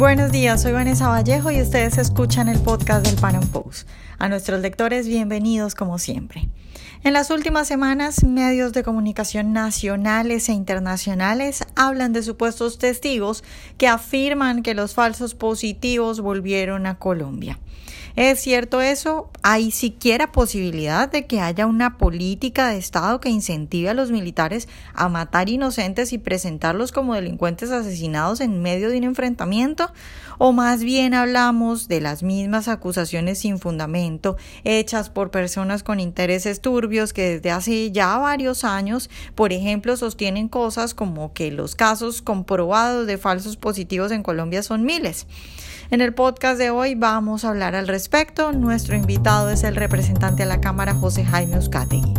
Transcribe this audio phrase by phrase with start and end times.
[0.00, 3.86] Buenos días, soy Vanessa Vallejo y ustedes escuchan el podcast del Pan Am Post.
[4.18, 6.48] A nuestros lectores, bienvenidos como siempre.
[7.04, 13.44] En las últimas semanas, medios de comunicación nacionales e internacionales hablan de supuestos testigos
[13.76, 17.58] que afirman que los falsos positivos volvieron a Colombia.
[18.16, 19.30] ¿Es cierto eso?
[19.42, 24.68] ¿Hay siquiera posibilidad de que haya una política de Estado que incentive a los militares
[24.94, 29.89] a matar inocentes y presentarlos como delincuentes asesinados en medio de un enfrentamiento?
[30.38, 36.62] ¿O más bien hablamos de las mismas acusaciones sin fundamento hechas por personas con intereses
[36.62, 42.22] turbios que desde hace ya varios años, por ejemplo, sostienen cosas como que los casos
[42.22, 45.26] comprobados de falsos positivos en Colombia son miles?
[45.90, 48.52] En el podcast de hoy vamos a hablar al respecto.
[48.52, 52.14] Nuestro invitado es el representante a la Cámara José Jaime Uzcategui.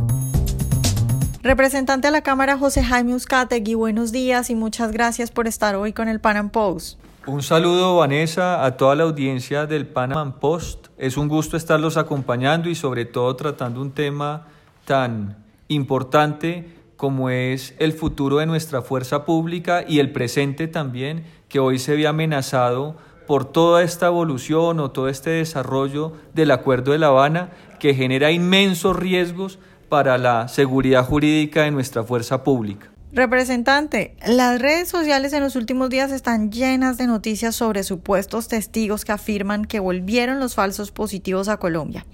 [1.42, 5.92] Representante a la Cámara José Jaime Uzcategui, buenos días y muchas gracias por estar hoy
[5.92, 7.00] con el Panam Post.
[7.28, 10.88] Un saludo, Vanessa, a toda la audiencia del Panam Post.
[10.98, 14.48] Es un gusto estarlos acompañando y sobre todo tratando un tema
[14.86, 15.38] tan
[15.68, 21.78] importante como es el futuro de nuestra fuerza pública y el presente también, que hoy
[21.78, 22.96] se ve amenazado
[23.28, 28.32] por toda esta evolución o todo este desarrollo del Acuerdo de La Habana que genera
[28.32, 29.60] inmensos riesgos
[29.90, 32.90] para la seguridad jurídica de nuestra fuerza pública.
[33.14, 39.04] Representante, las redes sociales en los últimos días están llenas de noticias sobre supuestos testigos
[39.04, 42.06] que afirman que volvieron los falsos positivos a Colombia.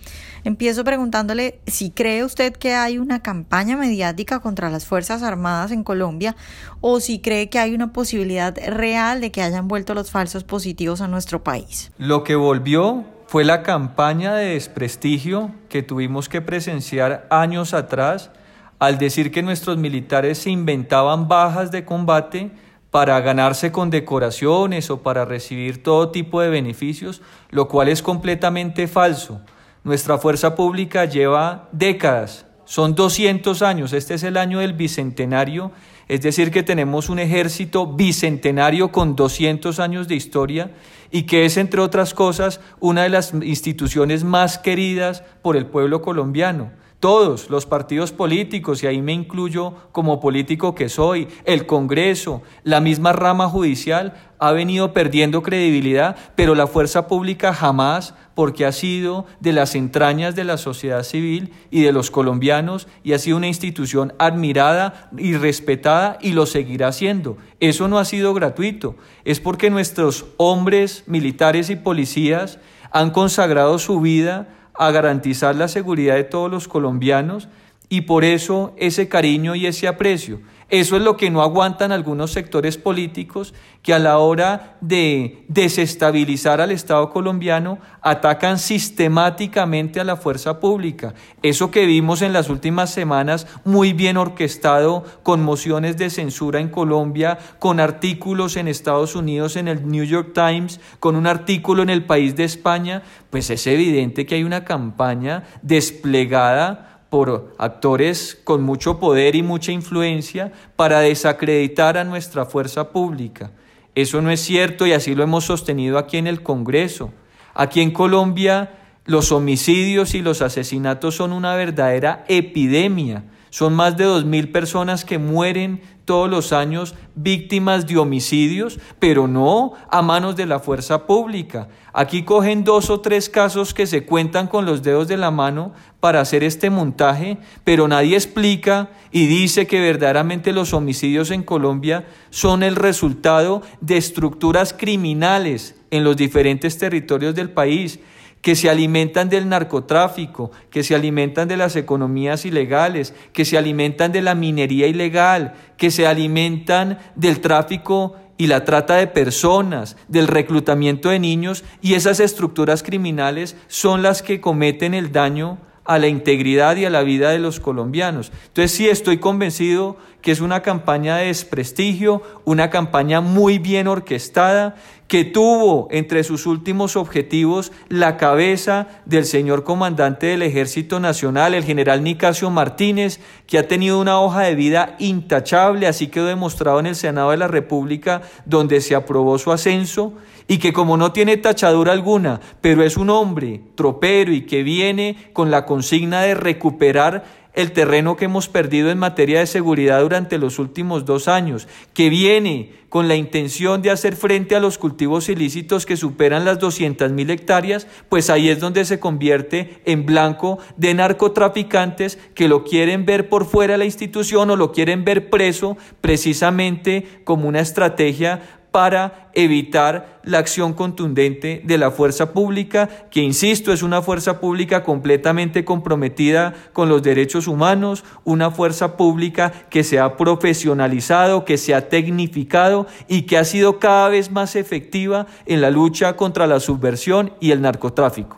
[0.44, 5.84] Empiezo preguntándole si cree usted que hay una campaña mediática contra las Fuerzas Armadas en
[5.84, 6.36] Colombia
[6.82, 11.02] o si cree que hay una posibilidad real de que hayan vuelto los falsos positivos
[11.02, 11.92] a nuestro país.
[12.00, 18.32] Lo que volvió fue la campaña de desprestigio que tuvimos que presenciar años atrás
[18.80, 22.52] al decir que nuestros militares se inventaban bajas de combate
[22.92, 29.42] para ganarse condecoraciones o para recibir todo tipo de beneficios, lo cual es completamente falso.
[29.84, 35.72] Nuestra fuerza pública lleva décadas, son 200 años, este es el año del bicentenario,
[36.08, 40.72] es decir, que tenemos un ejército bicentenario con 200 años de historia
[41.12, 46.02] y que es, entre otras cosas, una de las instituciones más queridas por el pueblo
[46.02, 46.72] colombiano.
[47.00, 52.82] Todos los partidos políticos, y ahí me incluyo como político que soy, el Congreso, la
[52.82, 59.26] misma rama judicial, ha venido perdiendo credibilidad, pero la fuerza pública jamás, porque ha sido
[59.40, 63.48] de las entrañas de la sociedad civil y de los colombianos y ha sido una
[63.48, 67.38] institución admirada y respetada y lo seguirá siendo.
[67.60, 72.58] Eso no ha sido gratuito, es porque nuestros hombres militares y policías
[72.92, 77.50] han consagrado su vida a garantizar la seguridad de todos los colombianos
[77.90, 80.42] y por eso ese cariño y ese aprecio.
[80.70, 86.60] Eso es lo que no aguantan algunos sectores políticos que a la hora de desestabilizar
[86.60, 91.14] al Estado colombiano atacan sistemáticamente a la fuerza pública.
[91.42, 96.68] Eso que vimos en las últimas semanas muy bien orquestado con mociones de censura en
[96.68, 101.90] Colombia, con artículos en Estados Unidos en el New York Times, con un artículo en
[101.90, 108.64] el país de España, pues es evidente que hay una campaña desplegada por actores con
[108.64, 113.52] mucho poder y mucha influencia para desacreditar a nuestra fuerza pública.
[113.96, 117.12] Eso no es cierto y así lo hemos sostenido aquí en el Congreso.
[117.54, 118.72] Aquí en Colombia
[119.06, 123.24] los homicidios y los asesinatos son una verdadera epidemia.
[123.50, 129.28] Son más de dos mil personas que mueren todos los años víctimas de homicidios, pero
[129.28, 131.68] no a manos de la fuerza pública.
[131.94, 135.74] Aquí cogen dos o tres casos que se cuentan con los dedos de la mano
[136.00, 142.08] para hacer este montaje, pero nadie explica y dice que verdaderamente los homicidios en Colombia
[142.30, 148.00] son el resultado de estructuras criminales en los diferentes territorios del país
[148.48, 154.14] que se alimentan del narcotráfico, que se alimentan de las economías ilegales, que se alimentan
[154.14, 160.28] de la minería ilegal, que se alimentan del tráfico y la trata de personas, del
[160.28, 166.08] reclutamiento de niños, y esas estructuras criminales son las que cometen el daño a la
[166.08, 168.32] integridad y a la vida de los colombianos.
[168.48, 174.76] Entonces sí estoy convencido que es una campaña de desprestigio, una campaña muy bien orquestada,
[175.08, 181.64] que tuvo entre sus últimos objetivos la cabeza del señor comandante del Ejército Nacional, el
[181.64, 186.88] general Nicasio Martínez, que ha tenido una hoja de vida intachable, así quedó demostrado en
[186.88, 190.14] el Senado de la República, donde se aprobó su ascenso,
[190.48, 195.30] y que como no tiene tachadura alguna, pero es un hombre tropero y que viene
[195.34, 197.24] con la consigna de recuperar
[197.58, 202.12] el terreno que hemos perdido en materia de seguridad durante los últimos dos años, que
[202.12, 207.12] viene con la intención de hacer frente a los cultivos ilícitos que superan las 200
[207.12, 213.08] mil hectáreas, pues ahí es donde se convierte en blanco de narcotraficantes que lo quieren
[213.08, 218.57] ver por fuera de la institución o lo quieren ver preso precisamente como una estrategia
[218.78, 224.84] para evitar la acción contundente de la fuerza pública, que insisto, es una fuerza pública
[224.84, 231.74] completamente comprometida con los derechos humanos, una fuerza pública que se ha profesionalizado, que se
[231.74, 236.60] ha tecnificado y que ha sido cada vez más efectiva en la lucha contra la
[236.60, 238.38] subversión y el narcotráfico.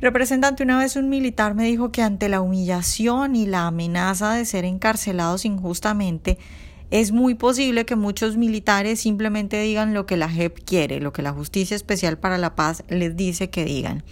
[0.00, 4.44] Representante, una vez un militar me dijo que ante la humillación y la amenaza de
[4.44, 6.38] ser encarcelados injustamente,
[6.92, 11.22] es muy posible que muchos militares simplemente digan lo que la JEP quiere, lo que
[11.22, 14.04] la Justicia Especial para la Paz les dice que digan.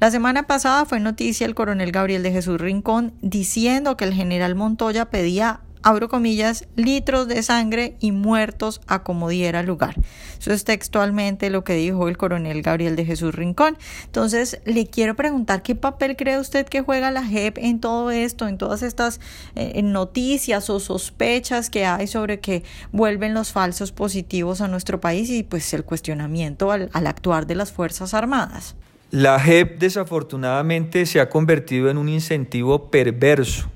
[0.00, 4.56] La semana pasada fue noticia el coronel Gabriel de Jesús Rincón diciendo que el general
[4.56, 9.94] Montoya pedía abro comillas, litros de sangre y muertos a como diera lugar.
[10.36, 13.78] Eso es textualmente lo que dijo el coronel Gabriel de Jesús Rincón.
[14.06, 18.48] Entonces, le quiero preguntar qué papel cree usted que juega la JEP en todo esto,
[18.48, 19.20] en todas estas
[19.54, 25.30] eh, noticias o sospechas que hay sobre que vuelven los falsos positivos a nuestro país
[25.30, 28.74] y pues el cuestionamiento al, al actuar de las Fuerzas Armadas.
[29.12, 33.70] La JEP desafortunadamente se ha convertido en un incentivo perverso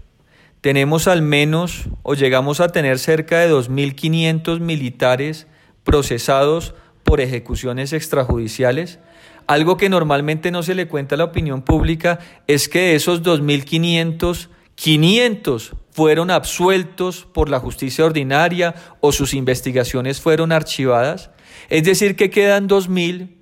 [0.61, 5.47] tenemos al menos o llegamos a tener cerca de 2.500 militares
[5.85, 8.99] procesados por ejecuciones extrajudiciales.
[9.47, 13.23] Algo que normalmente no se le cuenta a la opinión pública es que de esos
[13.23, 21.31] 2.500, 500 fueron absueltos por la justicia ordinaria o sus investigaciones fueron archivadas.
[21.69, 23.37] Es decir, que quedan 2.000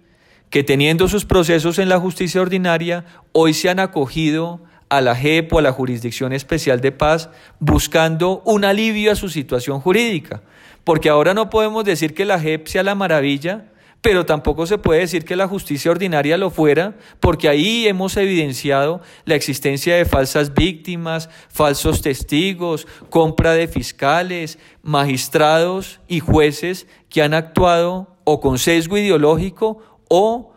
[0.51, 5.53] que teniendo sus procesos en la justicia ordinaria hoy se han acogido a la JEP
[5.53, 10.43] o a la Jurisdicción Especial de Paz buscando un alivio a su situación jurídica.
[10.85, 13.67] Porque ahora no podemos decir que la JEP sea la maravilla,
[14.01, 19.01] pero tampoco se puede decir que la justicia ordinaria lo fuera, porque ahí hemos evidenciado
[19.25, 27.35] la existencia de falsas víctimas, falsos testigos, compra de fiscales, magistrados y jueces que han
[27.35, 30.53] actuado o con sesgo ideológico o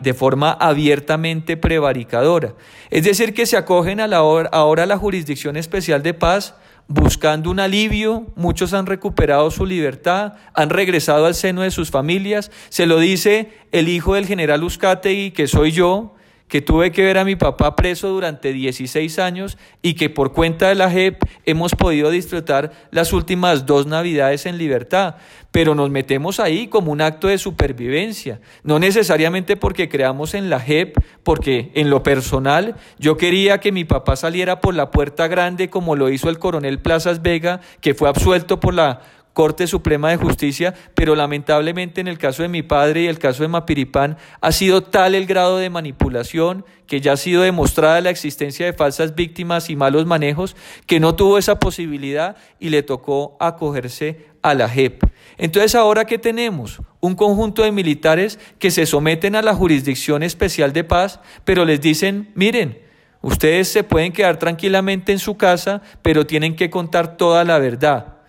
[0.00, 2.54] de forma abiertamente prevaricadora.
[2.90, 6.54] Es decir, que se acogen a la ahora a la Jurisdicción Especial de Paz
[6.90, 12.50] buscando un alivio, muchos han recuperado su libertad, han regresado al seno de sus familias,
[12.68, 16.16] se lo dice el hijo del general Uzcategui, que soy yo,
[16.50, 20.68] que tuve que ver a mi papá preso durante 16 años y que por cuenta
[20.68, 25.14] de la JEP hemos podido disfrutar las últimas dos navidades en libertad.
[25.52, 30.60] Pero nos metemos ahí como un acto de supervivencia, no necesariamente porque creamos en la
[30.60, 35.70] JEP, porque en lo personal yo quería que mi papá saliera por la puerta grande
[35.70, 39.00] como lo hizo el coronel Plazas Vega, que fue absuelto por la
[39.32, 43.42] Corte Suprema de Justicia, pero lamentablemente en el caso de mi padre y el caso
[43.42, 48.10] de Mapiripán ha sido tal el grado de manipulación que ya ha sido demostrada la
[48.10, 50.56] existencia de falsas víctimas y malos manejos
[50.86, 55.04] que no tuvo esa posibilidad y le tocó acogerse a la JEP.
[55.38, 56.80] Entonces, ¿ahora qué tenemos?
[57.00, 61.80] Un conjunto de militares que se someten a la Jurisdicción Especial de Paz, pero les
[61.80, 62.78] dicen, miren,
[63.22, 68.19] ustedes se pueden quedar tranquilamente en su casa, pero tienen que contar toda la verdad.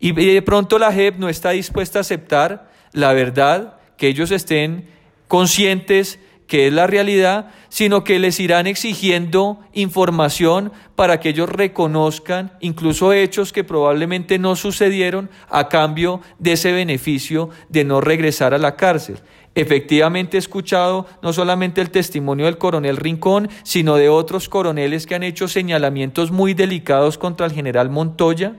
[0.00, 4.88] Y de pronto la JEP no está dispuesta a aceptar la verdad, que ellos estén
[5.28, 12.52] conscientes que es la realidad, sino que les irán exigiendo información para que ellos reconozcan
[12.58, 18.58] incluso hechos que probablemente no sucedieron a cambio de ese beneficio de no regresar a
[18.58, 19.20] la cárcel.
[19.54, 25.14] Efectivamente he escuchado no solamente el testimonio del coronel Rincón, sino de otros coroneles que
[25.14, 28.56] han hecho señalamientos muy delicados contra el general Montoya,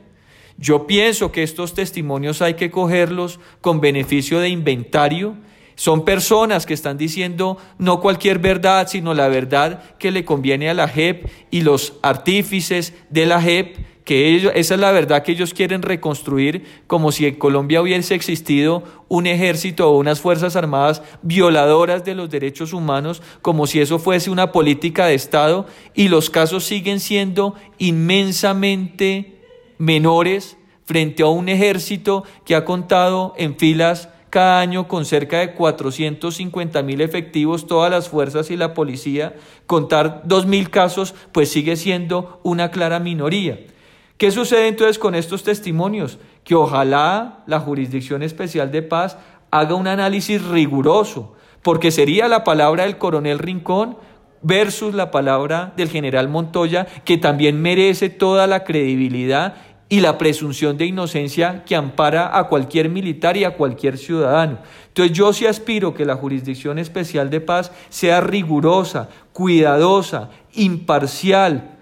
[0.62, 5.36] yo pienso que estos testimonios hay que cogerlos con beneficio de inventario.
[5.74, 10.76] Son personas que están diciendo no cualquier verdad, sino la verdad que le conviene a
[10.76, 15.56] la JEP y los artífices de la JEP, que esa es la verdad que ellos
[15.56, 22.06] quieren reconstruir, como si en Colombia hubiese existido un ejército o unas fuerzas armadas violadoras
[22.06, 25.66] de los derechos humanos, como si eso fuese una política de Estado,
[25.96, 29.41] y los casos siguen siendo inmensamente
[29.82, 35.54] menores frente a un ejército que ha contado en filas cada año con cerca de
[35.56, 39.36] 450 mil efectivos, todas las fuerzas y la policía,
[39.66, 43.60] contar dos mil casos, pues sigue siendo una clara minoría.
[44.18, 46.20] ¿Qué sucede entonces con estos testimonios?
[46.44, 49.18] Que ojalá la Jurisdicción Especial de Paz
[49.50, 51.34] haga un análisis riguroso,
[51.64, 53.98] porque sería la palabra del coronel Rincón
[54.44, 59.56] versus la palabra del general Montoya, que también merece toda la credibilidad
[59.92, 64.60] y la presunción de inocencia que ampara a cualquier militar y a cualquier ciudadano.
[64.88, 71.78] Entonces yo sí aspiro que la Jurisdicción Especial de Paz sea rigurosa, cuidadosa, imparcial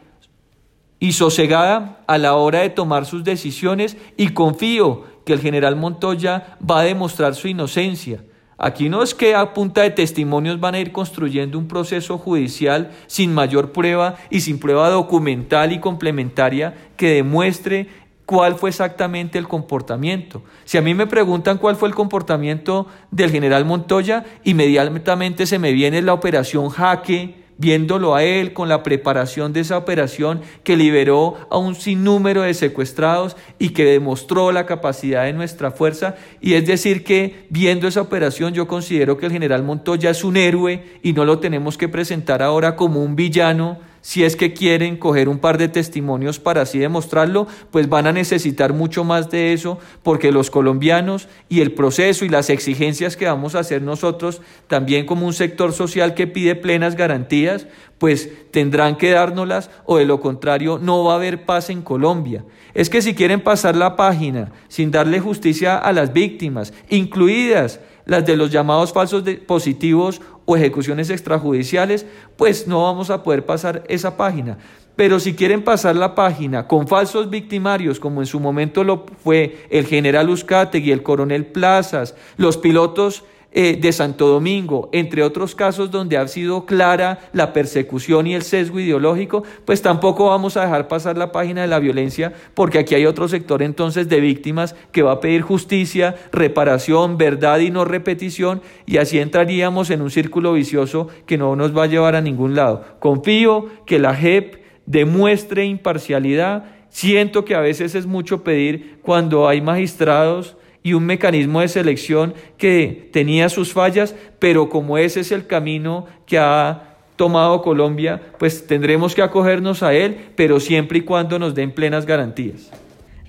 [1.00, 6.58] y sosegada a la hora de tomar sus decisiones y confío que el general Montoya
[6.68, 8.24] va a demostrar su inocencia.
[8.60, 12.92] Aquí no es que a punta de testimonios van a ir construyendo un proceso judicial
[13.08, 17.88] sin mayor prueba y sin prueba documental y complementaria que demuestre
[18.25, 20.44] cuál fue exactamente el comportamiento.
[20.66, 25.72] Si a mí me preguntan cuál fue el comportamiento del general Montoya, inmediatamente se me
[25.72, 31.36] viene la operación Jaque, viéndolo a él con la preparación de esa operación que liberó
[31.51, 36.16] a un sinnúmero de secuestrados y que demostró la capacidad de nuestra fuerza.
[36.39, 40.38] Y es decir que viendo esa operación yo considero que el general Montoya es un
[40.38, 44.98] héroe y no lo tenemos que presentar ahora como un villano si es que quieren
[44.98, 49.53] coger un par de testimonios para así demostrarlo, pues van a necesitar mucho más de
[49.53, 54.41] eso, porque los colombianos y el proceso y las exigencias que vamos a hacer nosotros,
[54.68, 60.06] también como un sector social que pide plenas garantías, pues tendrán que dárnoslas o de
[60.06, 62.46] lo contrario no va a haber paz en Colombia.
[62.74, 68.25] Es que si quieren pasar la página sin darle justicia a las víctimas, incluidas las
[68.25, 74.18] de los llamados falsos positivos o ejecuciones extrajudiciales, pues no vamos a poder pasar esa
[74.18, 74.58] página.
[74.96, 79.68] Pero si quieren pasar la página con falsos victimarios, como en su momento lo fue
[79.70, 80.28] el general
[80.74, 86.27] y el coronel Plazas, los pilotos eh, de Santo Domingo, entre otros casos donde ha
[86.27, 91.32] sido clara la persecución y el sesgo ideológico, pues tampoco vamos a dejar pasar la
[91.32, 95.20] página de la violencia, porque aquí hay otro sector entonces de víctimas que va a
[95.20, 101.39] pedir justicia, reparación, verdad y no repetición, y así entraríamos en un círculo vicioso que
[101.39, 102.86] no nos va a llevar a ningún lado.
[103.00, 106.65] Confío que la JEP demuestre imparcialidad.
[106.89, 112.34] Siento que a veces es mucho pedir cuando hay magistrados y un mecanismo de selección
[112.58, 118.66] que tenía sus fallas, pero como ese es el camino que ha tomado Colombia, pues
[118.66, 122.72] tendremos que acogernos a él, pero siempre y cuando nos den plenas garantías.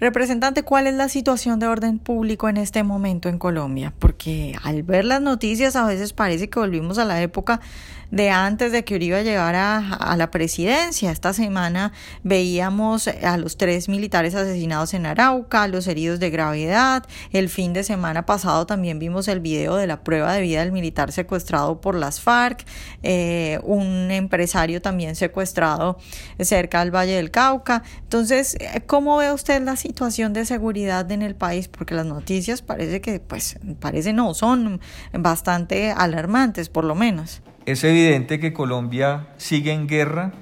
[0.00, 3.92] Representante, ¿cuál es la situación de orden público en este momento en Colombia?
[3.98, 7.60] Porque al ver las noticias a veces parece que volvimos a la época
[8.10, 11.10] de antes de que Uribe llegara a la presidencia.
[11.10, 17.06] Esta semana veíamos a los tres militares asesinados en Arauca, los heridos de gravedad.
[17.32, 20.72] El fin de semana pasado también vimos el video de la prueba de vida del
[20.72, 22.64] militar secuestrado por las FARC,
[23.02, 25.98] eh, un empresario también secuestrado
[26.40, 27.82] cerca del Valle del Cauca.
[28.02, 31.68] Entonces, ¿cómo ve usted la situación de seguridad en el país?
[31.68, 34.80] Porque las noticias parece que, pues, parece no, son
[35.12, 37.42] bastante alarmantes, por lo menos.
[37.70, 40.32] Es evidente que Colombia sigue en guerra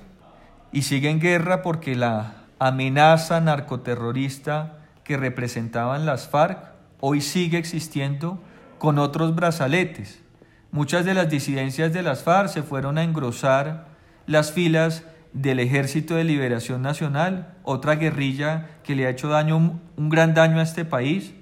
[0.72, 6.58] y sigue en guerra porque la amenaza narcoterrorista que representaban las FARC
[7.00, 8.42] hoy sigue existiendo
[8.78, 10.22] con otros brazaletes.
[10.70, 13.88] Muchas de las disidencias de las FARC se fueron a engrosar
[14.24, 15.04] las filas
[15.34, 20.60] del Ejército de Liberación Nacional, otra guerrilla que le ha hecho daño, un gran daño
[20.60, 21.34] a este país,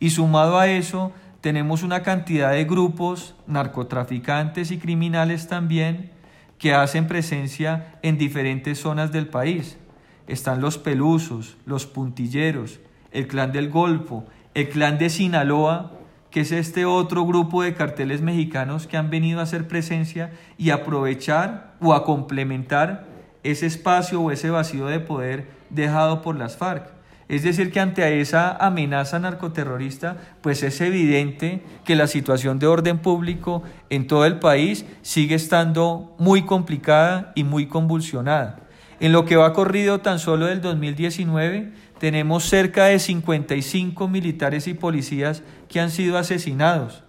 [0.00, 6.10] y sumado a eso tenemos una cantidad de grupos narcotraficantes y criminales también
[6.58, 9.78] que hacen presencia en diferentes zonas del país.
[10.26, 12.80] Están los pelusos, los puntilleros,
[13.12, 15.92] el clan del Golfo, el clan de Sinaloa,
[16.30, 20.70] que es este otro grupo de carteles mexicanos que han venido a hacer presencia y
[20.70, 23.06] aprovechar o a complementar
[23.44, 26.97] ese espacio o ese vacío de poder dejado por las FARC.
[27.28, 32.98] Es decir, que ante esa amenaza narcoterrorista, pues es evidente que la situación de orden
[33.00, 38.60] público en todo el país sigue estando muy complicada y muy convulsionada.
[38.98, 44.74] En lo que va corrido tan solo del 2019, tenemos cerca de 55 militares y
[44.74, 47.04] policías que han sido asesinados.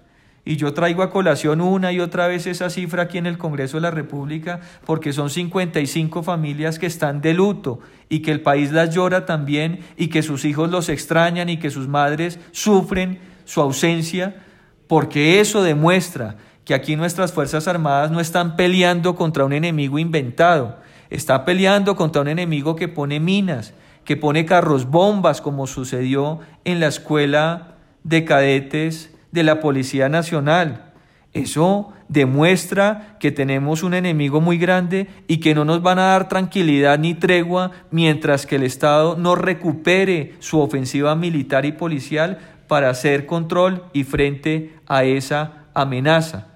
[0.46, 3.78] Y yo traigo a colación una y otra vez esa cifra aquí en el Congreso
[3.78, 8.72] de la República porque son 55 familias que están de luto y que el país
[8.72, 13.62] las llora también y que sus hijos los extrañan y que sus madres sufren su
[13.62, 14.44] ausencia
[14.88, 20.78] porque eso demuestra que aquí nuestras Fuerzas Armadas no están peleando contra un enemigo inventado,
[21.10, 26.80] está peleando contra un enemigo que pone minas, que pone carros bombas como sucedió en
[26.80, 30.94] la escuela de cadetes de la Policía Nacional.
[31.34, 36.28] Eso demuestra que tenemos un enemigo muy grande y que no nos van a dar
[36.28, 42.90] tranquilidad ni tregua mientras que el Estado no recupere su ofensiva militar y policial para
[42.90, 46.48] hacer control y frente a esa amenaza.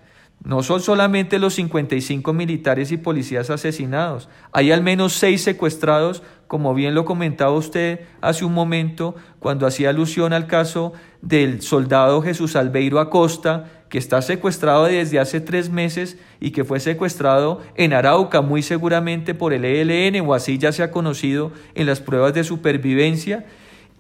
[0.43, 6.73] No son solamente los 55 militares y policías asesinados, hay al menos seis secuestrados, como
[6.73, 12.57] bien lo comentaba usted hace un momento cuando hacía alusión al caso del soldado Jesús
[12.57, 18.41] Albeiro Acosta, que está secuestrado desde hace tres meses y que fue secuestrado en Arauca,
[18.41, 22.43] muy seguramente por el ELN o así ya se ha conocido en las pruebas de
[22.43, 23.45] supervivencia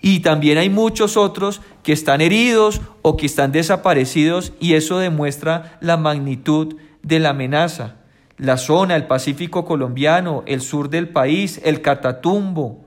[0.01, 5.77] y también hay muchos otros que están heridos o que están desaparecidos y eso demuestra
[5.79, 7.95] la magnitud de la amenaza.
[8.37, 12.83] La zona, el Pacífico colombiano, el sur del país, el Catatumbo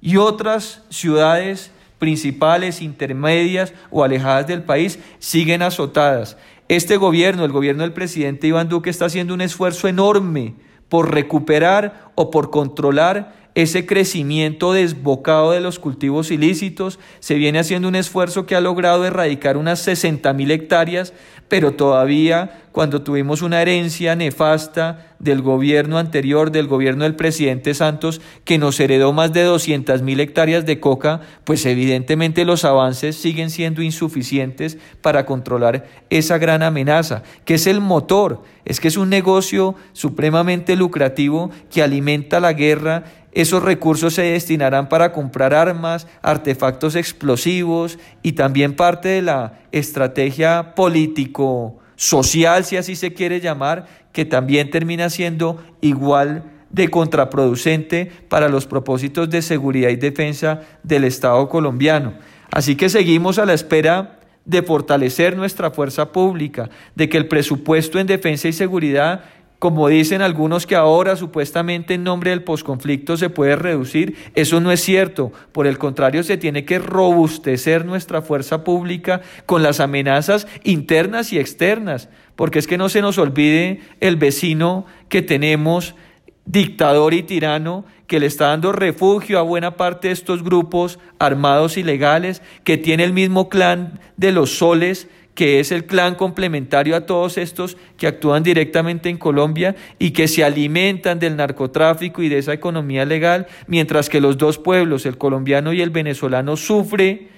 [0.00, 6.36] y otras ciudades principales, intermedias o alejadas del país siguen azotadas.
[6.68, 10.54] Este gobierno, el gobierno del presidente Iván Duque, está haciendo un esfuerzo enorme
[10.88, 17.88] por recuperar o por controlar ese crecimiento desbocado de los cultivos ilícitos, se viene haciendo
[17.88, 21.12] un esfuerzo que ha logrado erradicar unas 60 mil hectáreas,
[21.48, 28.20] pero todavía cuando tuvimos una herencia nefasta del gobierno anterior, del gobierno del presidente Santos,
[28.44, 33.50] que nos heredó más de 200 mil hectáreas de coca, pues evidentemente los avances siguen
[33.50, 39.08] siendo insuficientes para controlar esa gran amenaza, que es el motor, es que es un
[39.08, 46.96] negocio supremamente lucrativo que alimenta la guerra esos recursos se destinarán para comprar armas, artefactos
[46.96, 54.70] explosivos y también parte de la estrategia político-social, si así se quiere llamar, que también
[54.70, 62.14] termina siendo igual de contraproducente para los propósitos de seguridad y defensa del Estado colombiano.
[62.50, 67.98] Así que seguimos a la espera de fortalecer nuestra fuerza pública, de que el presupuesto
[67.98, 69.24] en defensa y seguridad
[69.58, 74.70] como dicen algunos que ahora supuestamente en nombre del posconflicto se puede reducir, eso no
[74.70, 75.32] es cierto.
[75.50, 81.38] Por el contrario, se tiene que robustecer nuestra fuerza pública con las amenazas internas y
[81.38, 85.96] externas, porque es que no se nos olvide el vecino que tenemos,
[86.44, 91.76] dictador y tirano, que le está dando refugio a buena parte de estos grupos armados
[91.76, 97.06] ilegales, que tiene el mismo clan de los soles, que es el clan complementario a
[97.06, 102.38] todos estos que actúan directamente en Colombia y que se alimentan del narcotráfico y de
[102.38, 107.28] esa economía legal, mientras que los dos pueblos, el colombiano y el venezolano, sufre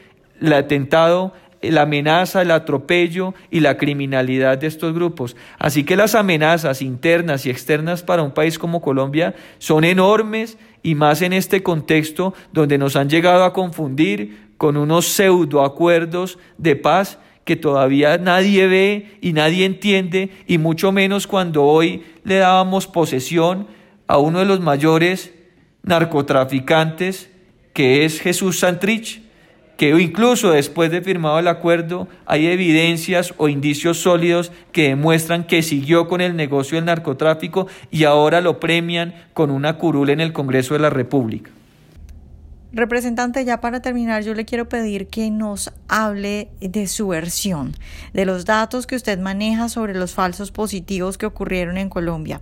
[0.41, 5.37] el atentado la amenaza, el atropello y la criminalidad de estos grupos.
[5.59, 10.95] Así que las amenazas internas y externas para un país como Colombia son enormes y
[10.95, 16.77] más en este contexto donde nos han llegado a confundir con unos pseudo acuerdos de
[16.77, 22.87] paz que todavía nadie ve y nadie entiende, y mucho menos cuando hoy le dábamos
[22.87, 23.67] posesión
[24.07, 25.33] a uno de los mayores
[25.83, 27.31] narcotraficantes,
[27.73, 29.23] que es Jesús Santrich,
[29.77, 35.63] que incluso después de firmado el acuerdo hay evidencias o indicios sólidos que demuestran que
[35.63, 40.35] siguió con el negocio del narcotráfico y ahora lo premian con una curula en el
[40.35, 41.51] Congreso de la República.
[42.73, 47.75] Representante, ya para terminar, yo le quiero pedir que nos hable de su versión,
[48.13, 52.41] de los datos que usted maneja sobre los falsos positivos que ocurrieron en Colombia.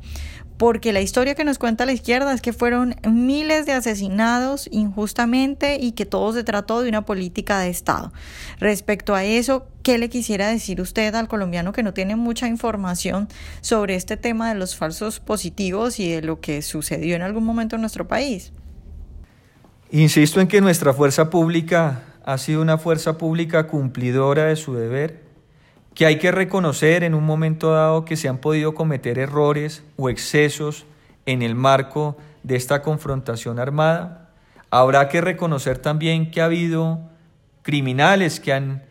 [0.59, 5.79] Porque la historia que nos cuenta la izquierda es que fueron miles de asesinados injustamente
[5.81, 8.13] y que todo se trató de una política de Estado.
[8.59, 13.29] Respecto a eso, ¿qué le quisiera decir usted al colombiano que no tiene mucha información
[13.63, 17.77] sobre este tema de los falsos positivos y de lo que sucedió en algún momento
[17.77, 18.53] en nuestro país?
[19.91, 25.23] Insisto en que nuestra fuerza pública ha sido una fuerza pública cumplidora de su deber,
[25.95, 30.11] que hay que reconocer en un momento dado que se han podido cometer errores o
[30.11, 30.85] excesos
[31.25, 34.29] en el marco de esta confrontación armada.
[34.71, 37.01] Habrá que reconocer también que ha habido
[37.63, 38.83] criminales que han,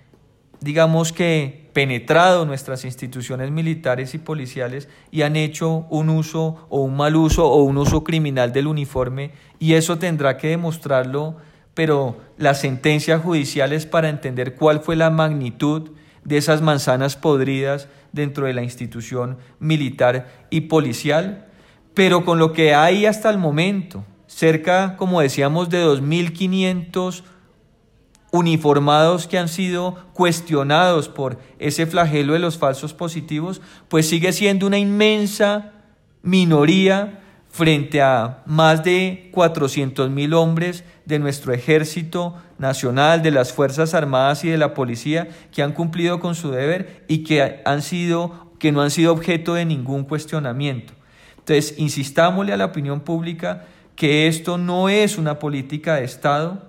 [0.62, 6.98] digamos que, penetrado nuestras instituciones militares y policiales y han hecho un uso o un
[6.98, 11.38] mal uso o un uso criminal del uniforme y eso tendrá que demostrarlo,
[11.76, 15.92] pero las sentencias judiciales para entender cuál fue la magnitud
[16.24, 21.46] de esas manzanas podridas dentro de la institución militar y policial,
[21.94, 27.24] pero con lo que hay hasta el momento, cerca, como decíamos, de 2.500
[28.38, 34.68] uniformados que han sido cuestionados por ese flagelo de los falsos positivos, pues sigue siendo
[34.68, 35.74] una inmensa
[36.22, 43.94] minoría frente a más de 400 mil hombres de nuestro ejército nacional, de las Fuerzas
[43.94, 48.52] Armadas y de la policía que han cumplido con su deber y que han sido,
[48.60, 50.94] que no han sido objeto de ningún cuestionamiento.
[51.40, 56.67] Entonces, insistámosle a la opinión pública que esto no es una política de Estado,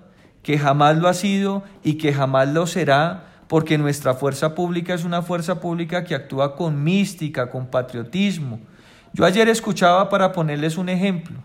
[0.49, 5.05] que jamás lo ha sido y que jamás lo será, porque nuestra fuerza pública es
[5.05, 8.59] una fuerza pública que actúa con mística, con patriotismo.
[9.13, 11.37] Yo ayer escuchaba, para ponerles un ejemplo,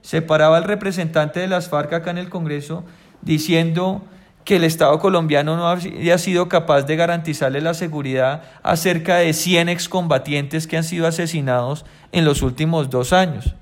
[0.00, 2.82] se paraba el representante de las FARC acá en el Congreso
[3.22, 4.02] diciendo
[4.44, 9.32] que el Estado colombiano no había sido capaz de garantizarle la seguridad a cerca de
[9.32, 13.54] 100 excombatientes que han sido asesinados en los últimos dos años.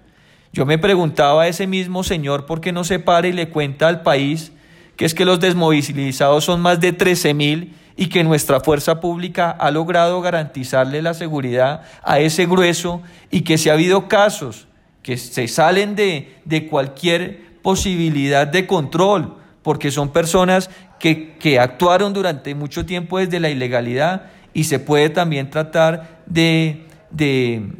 [0.54, 3.86] Yo me preguntaba a ese mismo señor por qué no se para y le cuenta
[3.86, 4.52] al país
[4.98, 9.48] que es que los desmovilizados son más de 13 mil y que nuestra fuerza pública
[9.48, 14.66] ha logrado garantizarle la seguridad a ese grueso y que si ha habido casos
[15.04, 22.12] que se salen de, de cualquier posibilidad de control, porque son personas que, que actuaron
[22.12, 27.70] durante mucho tiempo desde la ilegalidad y se puede también tratar de, de,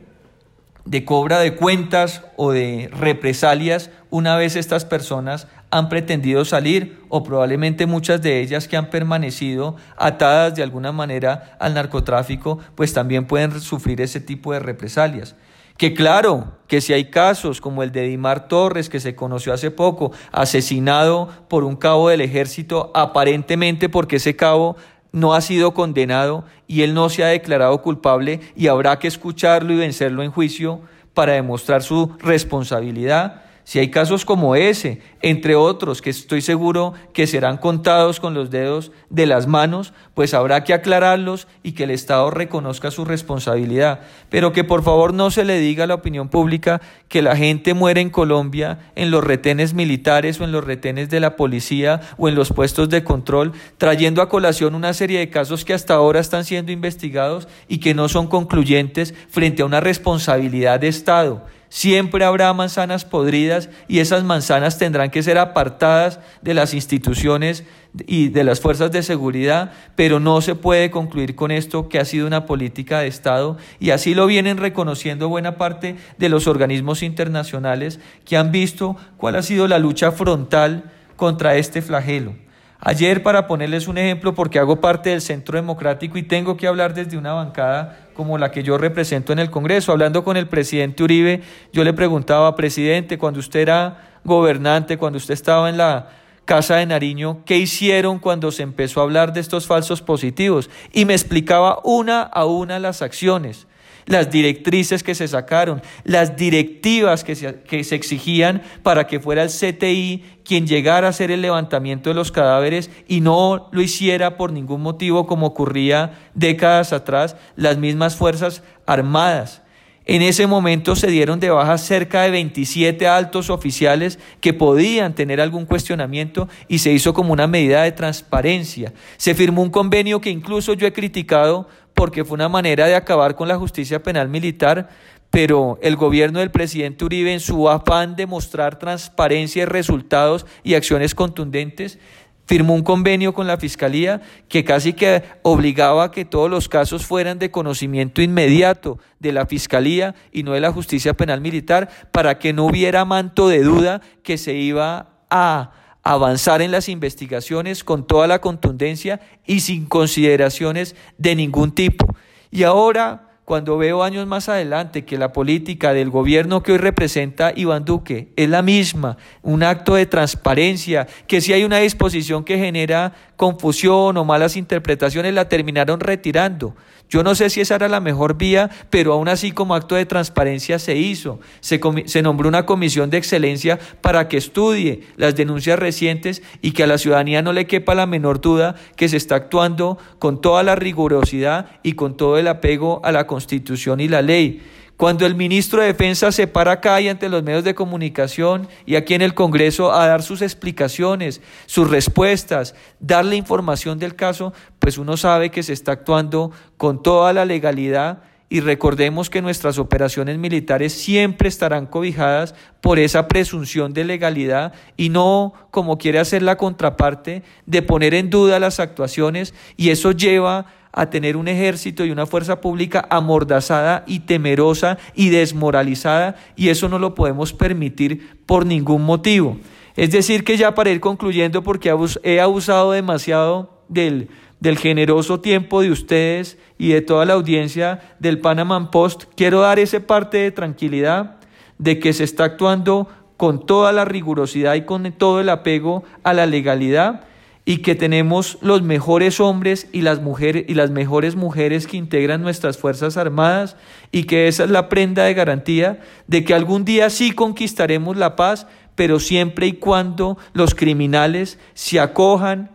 [0.85, 7.23] de cobra de cuentas o de represalias una vez estas personas han pretendido salir o
[7.23, 13.27] probablemente muchas de ellas que han permanecido atadas de alguna manera al narcotráfico, pues también
[13.27, 15.37] pueden sufrir ese tipo de represalias.
[15.77, 19.71] Que claro, que si hay casos como el de Dimar Torres, que se conoció hace
[19.71, 24.77] poco, asesinado por un cabo del ejército, aparentemente porque ese cabo
[25.13, 29.73] no ha sido condenado y él no se ha declarado culpable y habrá que escucharlo
[29.73, 30.81] y vencerlo en juicio
[31.15, 33.43] para demostrar su responsabilidad.
[33.69, 38.49] Si hay casos como ese, entre otros, que estoy seguro que serán contados con los
[38.49, 44.01] dedos de las manos, pues habrá que aclararlos y que el Estado reconozca su responsabilidad.
[44.31, 47.75] Pero que por favor no se le diga a la opinión pública que la gente
[47.75, 52.31] muere en Colombia en los retenes militares o en los retenes de la policía o
[52.31, 56.21] en los puestos de control, trayendo a colación una serie de casos que hasta ahora
[56.21, 61.45] están siendo investigados y que no son concluyentes frente a una responsabilidad de Estado.
[61.71, 67.65] Siempre habrá manzanas podridas y esas manzanas tendrán que ser apartadas de las instituciones
[68.07, 72.05] y de las fuerzas de seguridad, pero no se puede concluir con esto que ha
[72.05, 77.03] sido una política de Estado y así lo vienen reconociendo buena parte de los organismos
[77.03, 82.48] internacionales que han visto cuál ha sido la lucha frontal contra este flagelo.
[82.81, 86.95] Ayer, para ponerles un ejemplo, porque hago parte del Centro Democrático y tengo que hablar
[86.95, 91.03] desde una bancada como la que yo represento en el Congreso, hablando con el presidente
[91.03, 96.09] Uribe, yo le preguntaba, presidente, cuando usted era gobernante, cuando usted estaba en la
[96.45, 100.71] Casa de Nariño, ¿qué hicieron cuando se empezó a hablar de estos falsos positivos?
[100.93, 103.68] Y me explicaba una a una las acciones
[104.09, 109.43] las directrices que se sacaron, las directivas que se, que se exigían para que fuera
[109.43, 114.37] el CTI quien llegara a hacer el levantamiento de los cadáveres y no lo hiciera
[114.37, 119.63] por ningún motivo como ocurría décadas atrás las mismas Fuerzas Armadas.
[120.09, 125.39] En ese momento se dieron de baja cerca de 27 altos oficiales que podían tener
[125.39, 128.95] algún cuestionamiento y se hizo como una medida de transparencia.
[129.19, 133.35] Se firmó un convenio que incluso yo he criticado porque fue una manera de acabar
[133.35, 134.89] con la justicia penal militar,
[135.31, 140.77] pero el gobierno del presidente Uribe en su afán de mostrar transparencia y resultados y
[140.77, 141.99] acciones contundentes,
[142.47, 147.05] firmó un convenio con la Fiscalía que casi que obligaba a que todos los casos
[147.05, 152.39] fueran de conocimiento inmediato de la Fiscalía y no de la justicia penal militar para
[152.39, 158.07] que no hubiera manto de duda que se iba a avanzar en las investigaciones con
[158.07, 162.07] toda la contundencia y sin consideraciones de ningún tipo.
[162.51, 167.53] Y ahora, cuando veo años más adelante que la política del gobierno que hoy representa
[167.57, 172.59] Iván Duque es la misma, un acto de transparencia, que si hay una disposición que
[172.59, 176.77] genera confusión o malas interpretaciones, la terminaron retirando.
[177.09, 180.05] Yo no sé si esa era la mejor vía, pero aún así como acto de
[180.05, 181.41] transparencia se hizo.
[181.61, 186.83] Se, se, nombró una comisión de excelencia para que estudie las denuncias recientes y que
[186.83, 190.63] a la ciudadanía no le quepa la menor duda que se está actuando con toda
[190.63, 194.63] la rigurosidad y con todo el apego a la Constitución y la ley.
[194.99, 198.97] Cuando el ministro de Defensa se para acá y ante los medios de comunicación y
[198.97, 204.99] aquí en el Congreso a dar sus explicaciones, sus respuestas, darle información del caso, pues
[204.99, 210.37] uno sabe que se está actuando con toda la legalidad y recordemos que nuestras operaciones
[210.37, 216.57] militares siempre estarán cobijadas por esa presunción de legalidad y no, como quiere hacer la
[216.57, 222.11] contraparte, de poner en duda las actuaciones y eso lleva a tener un ejército y
[222.11, 228.67] una fuerza pública amordazada y temerosa y desmoralizada y eso no lo podemos permitir por
[228.67, 229.59] ningún motivo.
[229.97, 234.29] Es decir, que ya para ir concluyendo, porque he abusado demasiado del,
[234.61, 239.81] del generoso tiempo de ustedes y de toda la audiencia del Panama Post, quiero dar
[239.81, 241.37] ese parte de tranquilidad
[241.79, 246.33] de que se está actuando con toda la rigurosidad y con todo el apego a
[246.33, 247.28] la legalidad
[247.69, 252.41] y que tenemos los mejores hombres y las mujeres y las mejores mujeres que integran
[252.41, 253.77] nuestras Fuerzas Armadas
[254.11, 258.37] y que esa es la prenda de garantía de que algún día sí conquistaremos la
[258.37, 262.71] paz, pero siempre y cuando los criminales se acojan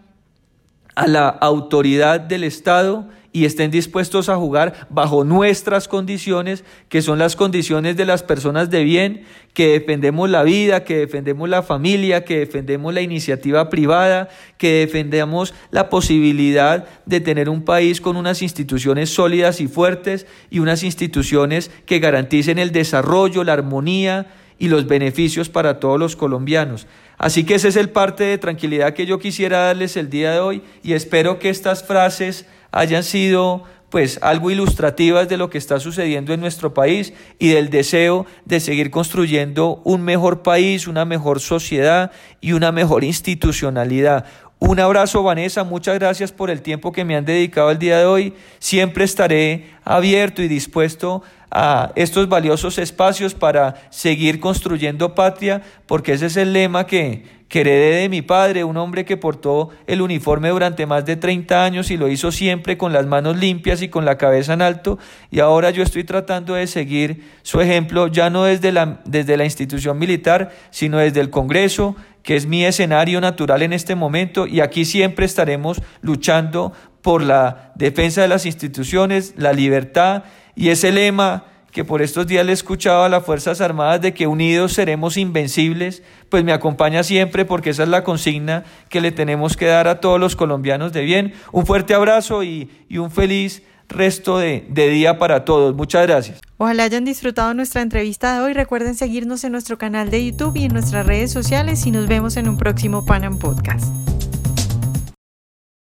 [0.94, 7.18] a la autoridad del Estado y estén dispuestos a jugar bajo nuestras condiciones, que son
[7.18, 12.24] las condiciones de las personas de bien, que defendemos la vida, que defendemos la familia,
[12.24, 18.44] que defendemos la iniciativa privada, que defendemos la posibilidad de tener un país con unas
[18.44, 24.28] instituciones sólidas y fuertes y unas instituciones que garanticen el desarrollo, la armonía
[24.60, 26.86] y los beneficios para todos los colombianos.
[27.18, 30.40] Así que ese es el parte de tranquilidad que yo quisiera darles el día de
[30.40, 35.80] hoy y espero que estas frases hayan sido pues algo ilustrativas de lo que está
[35.80, 41.40] sucediendo en nuestro país y del deseo de seguir construyendo un mejor país, una mejor
[41.40, 44.26] sociedad y una mejor institucionalidad.
[44.66, 48.06] Un abrazo Vanessa, muchas gracias por el tiempo que me han dedicado el día de
[48.06, 48.34] hoy.
[48.60, 51.22] Siempre estaré abierto y dispuesto
[51.52, 57.60] a estos valiosos espacios para seguir construyendo patria, porque ese es el lema que, que
[57.60, 61.92] heredé de mi padre, un hombre que portó el uniforme durante más de 30 años
[61.92, 64.98] y lo hizo siempre con las manos limpias y con la cabeza en alto,
[65.30, 69.44] y ahora yo estoy tratando de seguir su ejemplo, ya no desde la, desde la
[69.44, 74.62] institución militar, sino desde el Congreso, que es mi escenario natural en este momento, y
[74.62, 80.24] aquí siempre estaremos luchando por la defensa de las instituciones, la libertad,
[80.56, 84.14] y ese lema que por estos días le he escuchado a las Fuerzas Armadas de
[84.14, 89.12] que unidos seremos invencibles, pues me acompaña siempre porque esa es la consigna que le
[89.12, 91.34] tenemos que dar a todos los colombianos de bien.
[91.52, 95.76] Un fuerte abrazo y, un feliz resto de, día para todos.
[95.76, 96.40] Muchas gracias.
[96.58, 98.54] Ojalá hayan disfrutado nuestra entrevista de hoy.
[98.54, 102.38] Recuerden seguirnos en nuestro canal de YouTube y en nuestras redes sociales y nos vemos
[102.38, 104.13] en un próximo Panam Podcast.